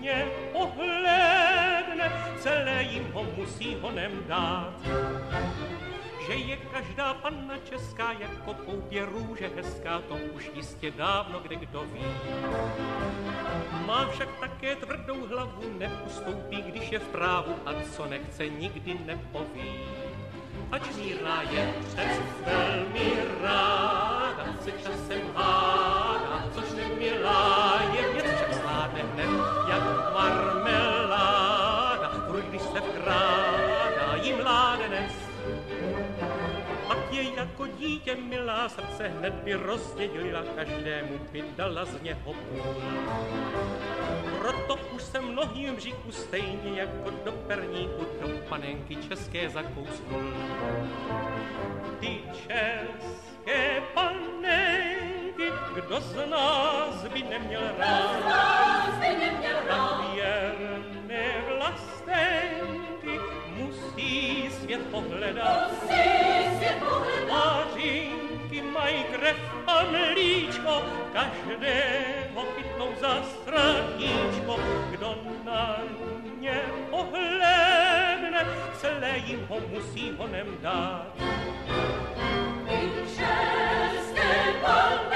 ně 0.00 0.26
pohledne, 0.52 2.12
celé 2.38 2.82
jim 2.82 3.12
ho 3.12 3.26
musí 3.36 3.76
honem 3.80 4.24
dát 4.26 4.74
že 6.26 6.34
je 6.34 6.56
každá 6.56 7.14
panna 7.14 7.54
česká 7.58 8.12
jako 8.12 8.54
poupě 8.54 9.06
růže 9.06 9.50
hezká, 9.56 10.02
to 10.08 10.14
už 10.14 10.50
jistě 10.54 10.90
dávno 10.90 11.40
kde 11.40 11.56
kdo 11.56 11.84
ví. 11.92 12.04
Má 13.86 14.08
však 14.10 14.28
také 14.40 14.76
tvrdou 14.76 15.26
hlavu, 15.26 15.62
neustoupí, 15.78 16.62
když 16.62 16.92
je 16.92 16.98
v 16.98 17.08
právu 17.08 17.54
a 17.66 17.70
co 17.92 18.06
nechce, 18.06 18.48
nikdy 18.48 18.98
nepoví. 19.06 19.80
Ač 20.72 20.82
mírná 20.96 21.42
je 21.42 21.74
přes 21.80 22.18
velmi 22.46 23.12
ráda, 23.42 24.46
se 24.60 24.72
časem 24.72 25.20
hádá, 25.34 26.44
což 26.54 26.72
nemilá 26.72 27.75
dítě 37.78 38.16
milá, 38.16 38.68
srdce 38.68 39.08
hned 39.08 39.34
by 39.34 39.54
rozdělila, 39.54 40.42
každému 40.56 41.18
by 41.32 41.44
dala 41.56 41.84
z 41.84 42.02
něho 42.02 42.32
půl. 42.32 42.74
Proto 44.38 44.76
už 44.94 45.02
se 45.02 45.20
mnohým 45.20 45.80
říku 45.80 46.12
stejně 46.12 46.80
jako 46.80 47.10
do 47.24 47.32
perníku 47.32 48.06
do 48.20 48.28
panenky 48.48 48.96
české 48.96 49.50
zakousnul. 49.50 50.32
Ty 52.00 52.20
české 52.32 53.82
panenky, 53.94 55.52
kdo 55.74 56.00
z 56.00 56.30
nás 56.30 57.04
by 57.12 57.22
neměl 57.22 57.62
rád? 57.78 58.10
Kdo 58.16 58.22
z 58.22 58.26
nás 58.26 58.98
by 59.00 59.08
neměl 59.08 59.56
rád? 59.68 59.95
Svět 64.76 64.90
pohledat. 64.90 65.70
Musí 65.82 66.56
svět 66.56 66.82
mají 68.62 69.04
krev 69.04 69.36
a 69.66 69.84
mlíčko, 69.90 70.82
každého 71.12 72.42
chytnou 72.56 72.88
za 73.00 73.22
straníčko. 73.22 74.60
Kdo 74.90 75.14
na 75.44 75.76
ně 76.40 76.60
pohledne, 76.90 78.46
celé 78.80 79.18
jim 79.26 79.46
ho 79.48 79.60
musí 79.68 80.12
honem 80.18 80.58
dát. 80.62 81.06
České 83.16 84.52
panenky, 84.62 85.15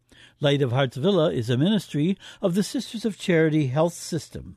Light 0.43 0.63
of 0.63 0.71
Hearts 0.71 0.97
Villa 0.97 1.31
is 1.31 1.51
a 1.51 1.57
ministry 1.57 2.17
of 2.41 2.55
the 2.55 2.63
Sisters 2.63 3.05
of 3.05 3.15
Charity 3.15 3.67
Health 3.67 3.93
System. 3.93 4.55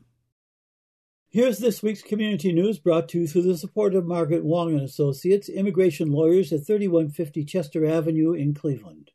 Here's 1.29 1.59
this 1.59 1.83
week's 1.83 2.01
community 2.01 2.55
news 2.55 2.79
brought 2.79 3.07
to 3.11 3.21
you 3.21 3.27
through 3.27 3.43
the 3.43 3.59
support 3.59 3.95
of 3.95 4.07
Margaret 4.07 4.47
Wong 4.47 4.73
and 4.73 4.81
Associates, 4.81 5.51
immigration 5.51 6.11
lawyers 6.11 6.55
at 6.55 6.67
3150 6.67 7.45
Chester 7.45 7.85
Avenue 7.85 8.33
in 8.33 8.55
Cleveland. 8.55 9.11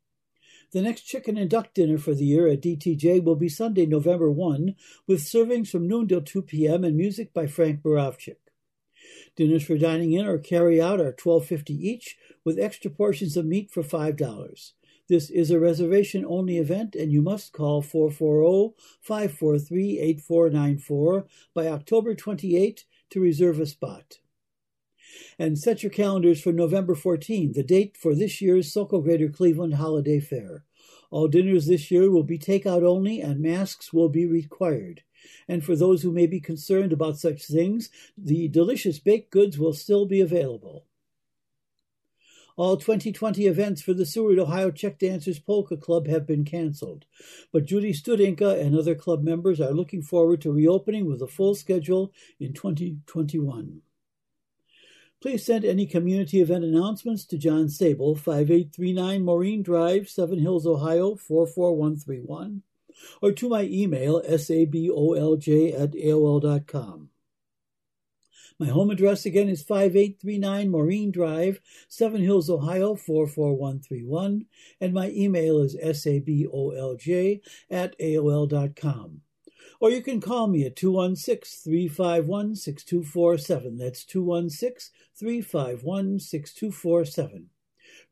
The 0.74 0.82
next 0.82 1.02
chicken 1.02 1.38
and 1.38 1.48
duck 1.48 1.72
dinner 1.72 1.98
for 1.98 2.14
the 2.14 2.24
year 2.24 2.48
at 2.48 2.62
DTJ 2.62 3.22
will 3.22 3.36
be 3.36 3.48
Sunday, 3.48 3.86
November 3.86 4.28
1, 4.28 4.74
with 5.06 5.20
servings 5.20 5.68
from 5.68 5.86
noon 5.86 6.08
till 6.08 6.20
2 6.20 6.42
p.m. 6.42 6.82
and 6.82 6.96
music 6.96 7.32
by 7.32 7.46
Frank 7.46 7.80
Borovchik. 7.80 8.38
Dinners 9.36 9.62
for 9.62 9.78
dining 9.78 10.10
in 10.10 10.26
or 10.26 10.36
carry 10.36 10.82
out 10.82 11.00
are 11.00 11.12
$12.50 11.12 11.70
each, 11.70 12.16
with 12.44 12.58
extra 12.58 12.90
portions 12.90 13.36
of 13.36 13.46
meat 13.46 13.70
for 13.70 13.84
$5. 13.84 14.72
This 15.08 15.30
is 15.30 15.52
a 15.52 15.60
reservation 15.60 16.24
only 16.24 16.58
event, 16.58 16.96
and 16.96 17.12
you 17.12 17.22
must 17.22 17.52
call 17.52 17.80
440 17.80 18.74
543 19.00 20.00
8494 20.00 21.26
by 21.54 21.68
October 21.68 22.16
28 22.16 22.84
to 23.10 23.20
reserve 23.20 23.60
a 23.60 23.66
spot. 23.66 24.18
And 25.38 25.58
set 25.58 25.82
your 25.82 25.90
calendars 25.90 26.40
for 26.40 26.52
November 26.52 26.94
14, 26.94 27.52
the 27.52 27.62
date 27.62 27.96
for 27.96 28.14
this 28.14 28.40
year's 28.40 28.72
Sokol 28.72 29.02
Greater 29.02 29.28
Cleveland 29.28 29.74
Holiday 29.74 30.20
Fair. 30.20 30.64
All 31.10 31.28
dinners 31.28 31.66
this 31.66 31.90
year 31.90 32.10
will 32.10 32.24
be 32.24 32.38
takeout 32.38 32.82
only, 32.82 33.20
and 33.20 33.40
masks 33.40 33.92
will 33.92 34.08
be 34.08 34.26
required. 34.26 35.02
And 35.46 35.64
for 35.64 35.76
those 35.76 36.02
who 36.02 36.12
may 36.12 36.26
be 36.26 36.40
concerned 36.40 36.92
about 36.92 37.18
such 37.18 37.46
things, 37.46 37.90
the 38.16 38.48
delicious 38.48 38.98
baked 38.98 39.30
goods 39.30 39.58
will 39.58 39.72
still 39.72 40.06
be 40.06 40.20
available. 40.20 40.86
All 42.56 42.76
2020 42.76 43.46
events 43.46 43.82
for 43.82 43.94
the 43.94 44.06
Seward, 44.06 44.38
Ohio 44.38 44.70
Czech 44.70 45.00
Dancers 45.00 45.40
Polka 45.40 45.76
Club 45.76 46.06
have 46.06 46.24
been 46.24 46.44
canceled, 46.44 47.04
but 47.52 47.64
Judy 47.64 47.92
Studinka 47.92 48.60
and 48.60 48.76
other 48.76 48.94
club 48.94 49.24
members 49.24 49.60
are 49.60 49.72
looking 49.72 50.02
forward 50.02 50.40
to 50.42 50.52
reopening 50.52 51.06
with 51.06 51.20
a 51.20 51.26
full 51.26 51.56
schedule 51.56 52.12
in 52.38 52.52
2021. 52.52 53.82
Please 55.24 55.46
send 55.46 55.64
any 55.64 55.86
community 55.86 56.42
event 56.42 56.64
announcements 56.64 57.24
to 57.24 57.38
John 57.38 57.70
Sable, 57.70 58.14
5839 58.14 59.24
Maureen 59.24 59.62
Drive, 59.62 60.06
Seven 60.06 60.38
Hills, 60.38 60.66
Ohio, 60.66 61.16
44131, 61.16 62.60
or 63.22 63.32
to 63.32 63.48
my 63.48 63.62
email, 63.62 64.20
sabolj 64.20 65.80
at 65.80 65.92
aol.com. 65.92 67.08
My 68.58 68.66
home 68.66 68.90
address 68.90 69.24
again 69.24 69.48
is 69.48 69.62
5839 69.62 70.68
Maureen 70.68 71.10
Drive, 71.10 71.58
Seven 71.88 72.20
Hills, 72.20 72.50
Ohio 72.50 72.94
44131, 72.94 74.44
and 74.78 74.92
my 74.92 75.08
email 75.08 75.58
is 75.62 75.74
sabolj 75.74 77.40
at 77.70 77.98
aol.com. 77.98 79.22
Or 79.80 79.90
you 79.90 80.02
can 80.02 80.20
call 80.20 80.46
me 80.46 80.64
at 80.64 80.76
216 80.76 81.72
351 81.72 82.56
6247. 82.56 83.78
That's 83.78 84.04
216 84.04 84.94
351 85.14 86.18
6247. 86.18 87.50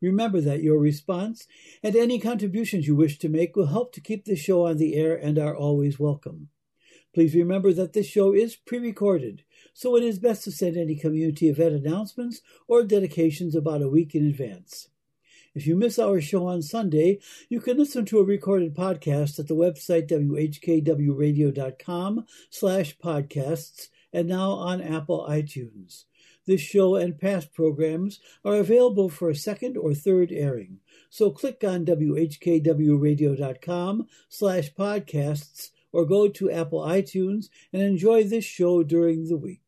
Remember 0.01 0.41
that 0.41 0.61
your 0.61 0.79
response 0.79 1.47
and 1.81 1.95
any 1.95 2.19
contributions 2.19 2.87
you 2.87 2.95
wish 2.95 3.17
to 3.19 3.29
make 3.29 3.55
will 3.55 3.67
help 3.67 3.93
to 3.93 4.01
keep 4.01 4.25
the 4.25 4.35
show 4.35 4.65
on 4.67 4.77
the 4.77 4.95
air 4.95 5.15
and 5.15 5.39
are 5.39 5.55
always 5.55 5.99
welcome. 5.99 6.49
Please 7.13 7.35
remember 7.35 7.71
that 7.73 7.93
this 7.93 8.07
show 8.07 8.33
is 8.33 8.55
pre 8.55 8.79
recorded, 8.79 9.43
so 9.73 9.95
it 9.95 10.03
is 10.03 10.19
best 10.19 10.43
to 10.43 10.51
send 10.51 10.75
any 10.75 10.95
community 10.95 11.47
event 11.47 11.75
announcements 11.75 12.41
or 12.67 12.83
dedications 12.83 13.55
about 13.55 13.83
a 13.83 13.89
week 13.89 14.15
in 14.15 14.27
advance. 14.27 14.89
If 15.55 15.67
you 15.67 15.75
miss 15.75 15.99
our 15.99 16.19
show 16.19 16.47
on 16.47 16.63
Sunday, 16.63 17.19
you 17.47 17.61
can 17.61 17.77
listen 17.77 18.05
to 18.05 18.17
a 18.19 18.23
recorded 18.23 18.73
podcast 18.73 19.37
at 19.37 19.47
the 19.47 19.55
website 19.55 20.07
whkwradio.com 20.07 22.25
slash 22.49 22.97
podcasts 22.97 23.89
and 24.11 24.27
now 24.27 24.49
on 24.51 24.81
Apple 24.81 25.27
iTunes. 25.29 26.05
This 26.45 26.61
show 26.61 26.95
and 26.95 27.19
past 27.19 27.53
programs 27.53 28.19
are 28.43 28.55
available 28.55 29.09
for 29.09 29.29
a 29.29 29.35
second 29.35 29.77
or 29.77 29.93
third 29.93 30.31
airing. 30.31 30.79
So 31.09 31.29
click 31.29 31.63
on 31.63 31.85
whkwradio.com 31.85 34.07
slash 34.29 34.73
podcasts 34.73 35.69
or 35.91 36.05
go 36.05 36.27
to 36.27 36.51
Apple 36.51 36.81
iTunes 36.81 37.49
and 37.71 37.83
enjoy 37.83 38.23
this 38.23 38.43
show 38.43 38.81
during 38.83 39.29
the 39.29 39.37
week. 39.37 39.59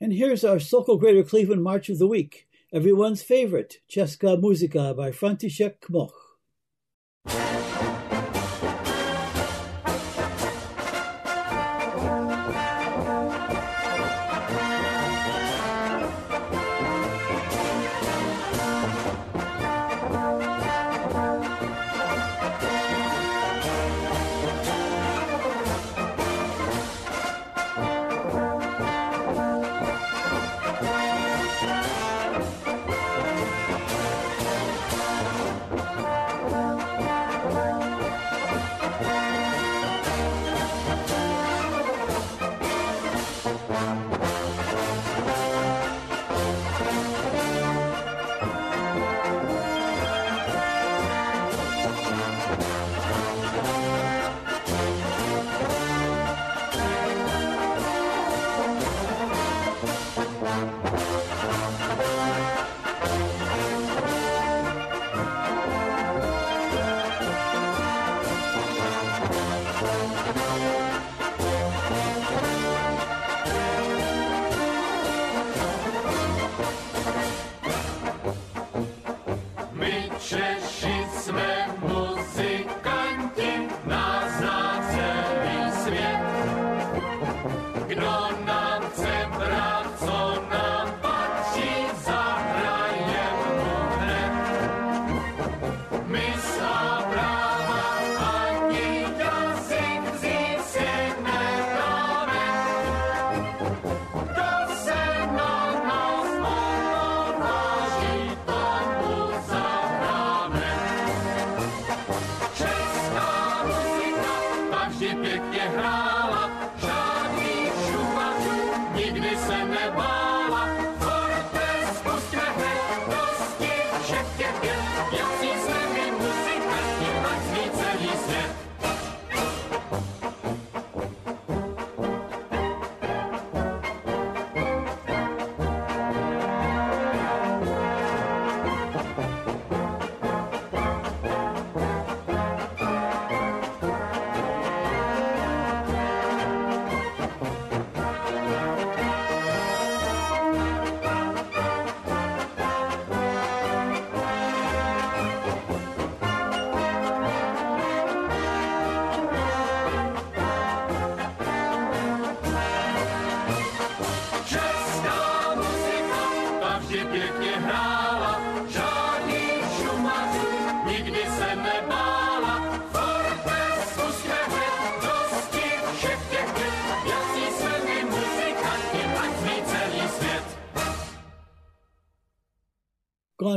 And 0.00 0.12
here's 0.12 0.44
our 0.44 0.58
Sokol 0.58 0.96
Greater 0.96 1.22
Cleveland 1.22 1.62
March 1.62 1.88
of 1.88 1.98
the 1.98 2.06
Week, 2.06 2.47
everyone's 2.72 3.22
favorite, 3.22 3.74
Česká 3.88 4.36
muzika 4.36 4.94
by 4.94 5.12
František 5.12 5.78
Kmoch. 5.80 6.27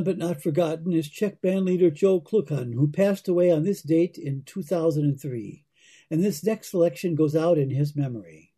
Gone 0.02 0.16
but 0.16 0.18
not 0.18 0.42
forgotten 0.42 0.94
is 0.94 1.08
Czech 1.08 1.44
band 1.44 1.66
leader 1.66 1.92
Joe 1.92 2.20
Klukan, 2.20 2.74
who 2.74 2.88
passed 2.88 3.28
away 3.28 3.52
on 3.52 3.62
this 3.62 3.84
date 3.84 4.18
in 4.18 4.42
2003. 4.48 5.64
And 6.10 6.24
this 6.24 6.44
next 6.44 6.72
selection 6.72 7.14
goes 7.14 7.36
out 7.36 7.60
in 7.60 7.70
his 7.70 7.96
memory. 7.96 8.52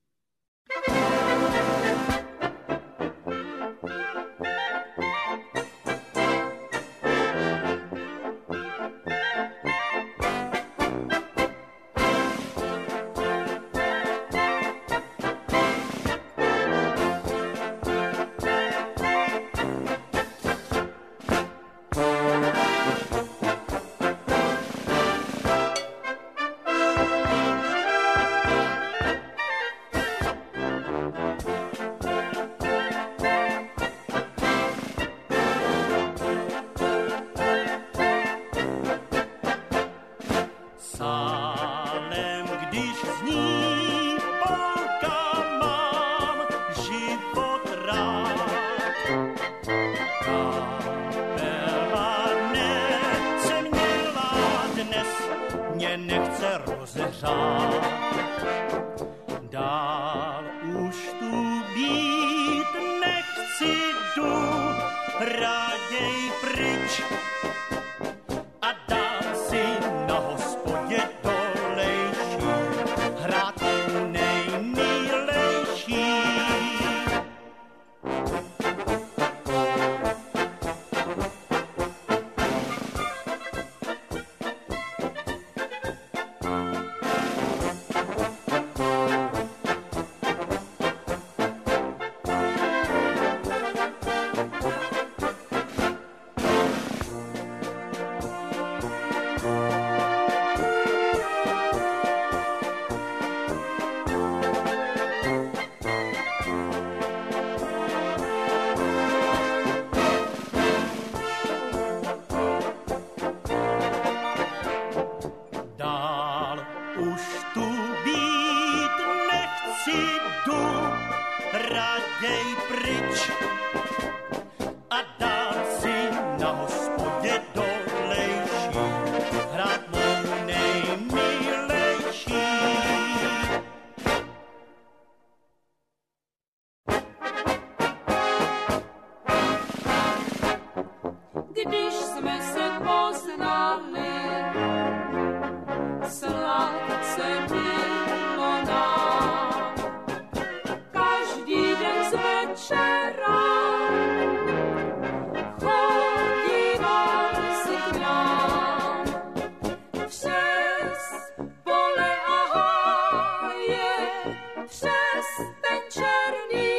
eternity. 166.04 166.73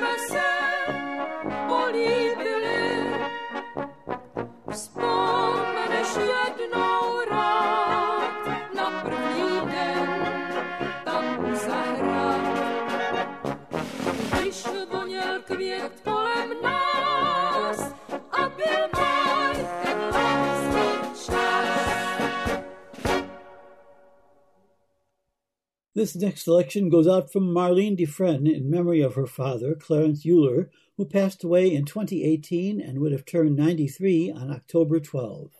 Christmas. 0.00 0.49
This 26.00 26.16
next 26.16 26.44
selection 26.44 26.88
goes 26.88 27.06
out 27.06 27.30
from 27.30 27.52
Marlene 27.52 27.94
Dufresne 27.94 28.46
in 28.46 28.70
memory 28.70 29.02
of 29.02 29.16
her 29.16 29.26
father, 29.26 29.74
Clarence 29.74 30.24
Euler, 30.26 30.70
who 30.96 31.04
passed 31.04 31.44
away 31.44 31.74
in 31.74 31.84
2018 31.84 32.80
and 32.80 33.00
would 33.00 33.12
have 33.12 33.26
turned 33.26 33.54
93 33.54 34.30
on 34.30 34.50
October 34.50 34.98
12. 34.98 35.50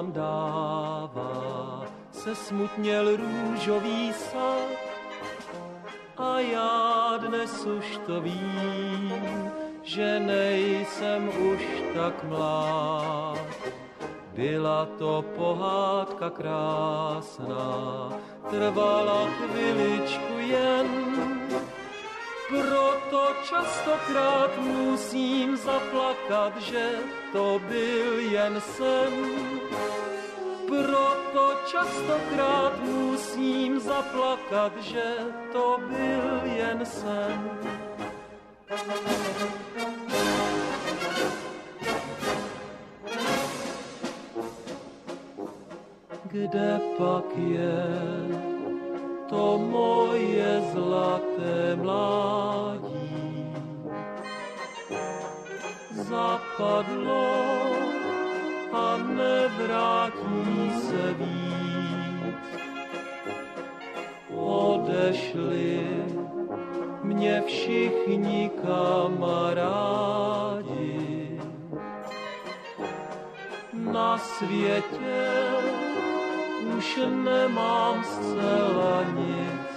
nám 0.00 0.12
dává, 0.12 1.84
se 2.10 2.34
smutněl 2.34 3.16
růžový 3.16 4.12
sad. 4.12 4.68
A 6.16 6.38
já 6.38 7.16
dnes 7.16 7.66
už 7.66 8.00
to 8.06 8.20
vím, 8.20 9.12
že 9.82 10.20
nejsem 10.20 11.28
už 11.28 11.62
tak 11.94 12.24
mlád. 12.24 13.38
Byla 14.34 14.88
to 14.98 15.24
pohádka 15.36 16.30
krásná, 16.30 18.08
trvala 18.50 19.28
chviličku 19.28 20.38
jen. 20.38 20.86
Proto 22.48 23.26
častokrát 23.48 24.58
musím 24.58 25.56
zaplakat, 25.56 26.60
že 26.60 26.90
to 27.32 27.60
byl 27.68 28.18
jen 28.18 28.60
sen 28.60 29.12
proto 30.70 31.44
častokrát 31.66 32.72
musím 32.82 33.80
zaplakat, 33.80 34.72
že 34.82 35.04
to 35.52 35.80
byl 35.88 36.40
jen 36.44 36.86
sen. 36.86 37.50
Kde 46.24 46.80
pak 46.98 47.24
je 47.36 47.86
to 49.28 49.58
moje 49.58 50.62
zlaté 50.72 51.76
mládí? 51.76 53.54
Zapadlo 55.90 57.69
a 58.72 58.96
nevrátí 58.96 60.70
se 60.80 61.14
víc. 61.18 62.60
Odešli 64.34 65.80
mě 67.02 67.42
všichni 67.46 68.50
kamarádi. 68.62 70.10
Na 73.72 74.18
světě 74.18 75.28
už 76.76 76.98
nemám 77.24 78.04
zcela 78.04 79.04
nic. 79.14 79.70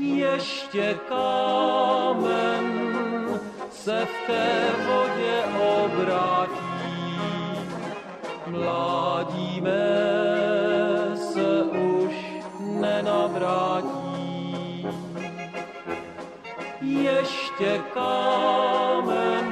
Ještě 0.00 0.98
kámen 1.08 2.91
se 3.84 4.06
v 4.06 4.26
té 4.26 4.70
vodě 4.86 5.44
obrátí. 5.82 6.52
Mládí 8.46 9.60
mé 9.60 11.16
se 11.16 11.62
už 11.62 12.14
nenavrátí. 12.60 13.96
Ještě 16.80 17.80
kámen 17.94 19.46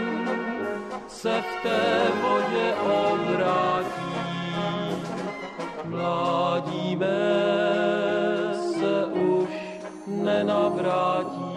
se 1.09 1.43
v 1.43 1.63
té 1.63 2.09
vodě 2.23 2.75
obrátí. 2.75 4.15
Mládí 5.85 6.97
mé 6.97 7.11
se 8.55 9.05
už 9.07 9.51
nenavrátí. 10.07 11.50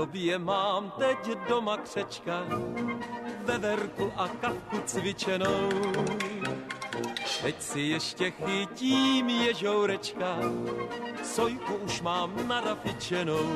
Tobě 0.00 0.38
mám 0.38 0.92
teď 0.98 1.38
doma 1.48 1.76
křečka, 1.76 2.44
veverku 3.44 4.12
a 4.16 4.28
kavku 4.28 4.78
cvičenou. 4.84 5.68
Teď 7.42 7.62
si 7.62 7.80
ještě 7.80 8.30
chytím 8.30 9.28
ježourečka, 9.28 10.36
sojku 11.34 11.74
už 11.74 12.02
mám 12.02 12.34
narafičenou. 12.48 13.46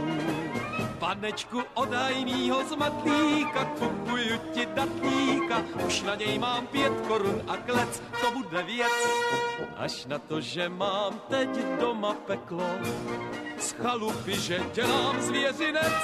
Panečku 0.98 1.62
odaj 1.74 2.24
mýho 2.24 2.62
z 2.64 2.72
matlíka, 2.78 3.64
kupuju 3.78 4.38
ti 4.54 4.66
datlíka, 4.66 5.62
už 5.86 6.02
na 6.02 6.14
něj 6.14 6.38
mám 6.38 6.66
pět 6.66 6.92
korun 7.08 7.42
a 7.48 7.56
klec, 7.56 8.02
to 8.20 8.30
bude 8.30 8.62
věc. 8.62 8.98
Až 9.76 10.06
na 10.06 10.18
to, 10.18 10.40
že 10.40 10.68
mám 10.68 11.20
teď 11.28 11.50
doma 11.80 12.14
peklo, 12.14 12.70
z 13.58 13.72
chalupy, 13.72 14.34
že 14.34 14.60
dělám 14.74 15.20
zvěřinec. 15.20 16.02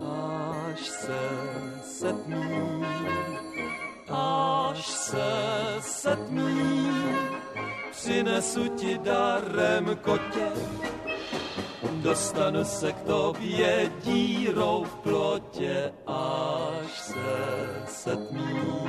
Až 0.00 0.80
se 0.80 1.20
setmí, 1.84 2.84
až 4.10 4.86
se 4.86 5.28
setmí, 5.80 6.90
přinesu 7.96 8.68
ti 8.68 8.98
darem 8.98 9.96
kotě. 10.02 10.48
Dostanu 11.92 12.64
se 12.64 12.92
k 12.92 13.00
tobě 13.00 13.92
dírou 14.04 14.84
v 14.84 14.94
plotě, 14.94 15.92
až 16.06 17.00
se 17.00 17.14
setmí, 17.86 18.88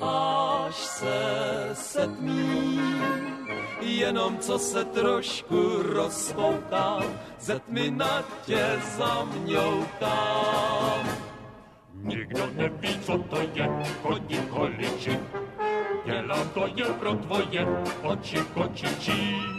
až 0.00 0.74
se 0.74 1.68
setmí 1.72 2.80
jenom 3.80 4.38
co 4.38 4.58
se 4.58 4.84
trošku 4.84 5.82
rozpoutám, 5.82 7.04
ze 7.40 7.58
tmy 7.58 7.90
na 7.90 8.24
tě 8.46 8.78
zamňoutám. 8.96 10.36
Nikdo 11.94 12.46
neví, 12.56 13.00
co 13.00 13.18
to 13.18 13.36
je, 13.54 13.68
chodí 14.02 14.38
količi, 14.38 15.18
dělám 16.06 16.48
to 16.48 16.66
jen 16.76 16.94
pro 16.94 17.14
tvoje 17.14 17.66
oči 18.02 18.38
kočičí. 18.54 19.55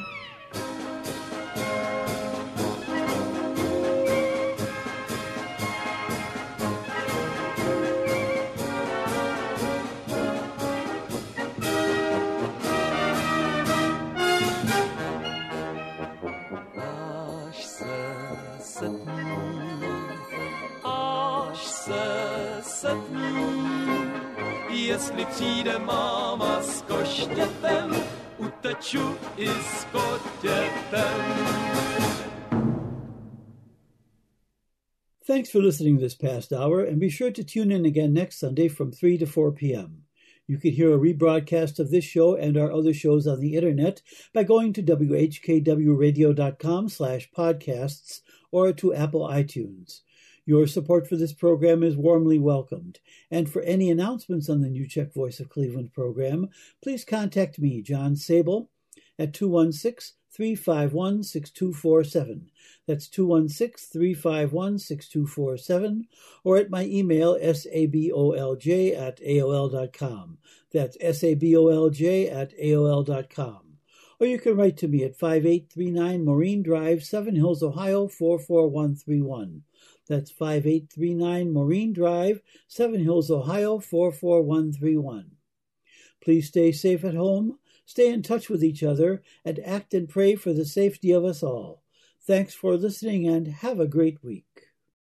Přijde 25.30 25.80
máma 25.80 26.62
s 26.62 26.82
koštětem, 26.82 27.96
uteču 28.38 29.16
i 29.38 29.48
s 29.48 29.86
kotětem. 29.86 31.22
Thanks 35.28 35.52
for 35.52 35.62
listening 35.62 36.00
this 36.00 36.16
past 36.16 36.54
hour, 36.54 36.86
and 36.86 37.00
be 37.00 37.10
sure 37.10 37.32
to 37.32 37.44
tune 37.44 37.76
in 37.76 37.86
again 37.86 38.14
next 38.14 38.40
Sunday 38.40 38.70
from 38.70 38.92
3 38.92 39.18
to 39.18 39.26
4 39.26 39.52
p.m. 39.52 40.04
You 40.48 40.58
can 40.58 40.72
hear 40.72 40.94
a 40.94 40.98
rebroadcast 40.98 41.80
of 41.80 41.92
this 41.92 42.06
show 42.06 42.36
and 42.36 42.58
our 42.58 42.72
other 42.72 42.94
shows 42.94 43.28
on 43.28 43.42
the 43.42 43.56
internet 43.56 44.02
by 44.34 44.44
going 44.44 44.72
to 44.74 44.82
whkwradio.com 44.82 46.90
slash 46.90 47.30
podcasts 47.38 48.22
or 48.52 48.72
to 48.72 48.94
Apple 48.94 49.28
iTunes. 49.28 50.00
Your 50.48 50.66
support 50.66 51.10
for 51.10 51.18
this 51.18 51.34
program 51.34 51.84
is 51.84 51.98
warmly 51.98 52.40
welcomed. 52.40 53.02
And 53.30 53.50
for 53.50 53.62
any 53.64 53.92
announcements 53.92 54.48
on 54.48 54.62
the 54.62 54.70
New 54.70 54.88
Czech 54.88 55.14
Voice 55.14 55.42
of 55.42 55.50
Cleveland 55.50 55.92
program, 55.92 56.48
please 56.82 57.04
contact 57.04 57.60
me, 57.60 57.82
John 57.82 58.16
Sable, 58.16 58.70
at 59.20 59.34
216 59.34 60.16
351 60.32 61.24
6247. 61.24 62.50
That's 62.88 63.10
216 63.10 63.92
351 63.92 64.80
6247, 64.80 66.08
or 66.46 66.56
at 66.56 66.70
my 66.70 66.86
email, 66.86 67.38
sabolj 67.38 68.98
at 68.98 69.20
aol.com. 69.20 70.38
That's 70.72 70.98
sabolj 70.98 72.32
at 72.32 72.58
aol.com. 72.58 73.60
Or 74.20 74.26
you 74.26 74.40
can 74.40 74.56
write 74.56 74.78
to 74.78 74.88
me 74.88 75.04
at 75.04 75.18
5839 75.18 76.24
Maureen 76.24 76.64
Drive, 76.64 77.04
Seven 77.04 77.36
Hills, 77.36 77.62
Ohio 77.62 78.08
44131. 78.08 79.64
That's 80.08 80.32
5839 80.32 81.52
Maureen 81.52 81.94
Drive, 81.94 82.42
Seven 82.68 83.04
Hills, 83.04 83.30
Ohio 83.30 83.80
44131. 83.80 85.32
Please 86.22 86.48
stay 86.48 86.72
safe 86.72 87.04
at 87.04 87.14
home, 87.14 87.60
stay 87.86 88.10
in 88.10 88.22
touch 88.22 88.50
with 88.50 88.64
each 88.64 88.84
other, 88.84 89.22
and 89.44 89.60
act 89.60 89.94
and 89.94 90.08
pray 90.08 90.36
for 90.36 90.54
the 90.54 90.66
safety 90.66 91.12
of 91.12 91.26
us 91.26 91.44
all. 91.44 91.84
Thanks 92.22 92.54
for 92.54 92.76
listening 92.76 93.28
and 93.28 93.48
have 93.48 93.80
a 93.80 93.88
great 93.88 94.24
week. 94.24 94.67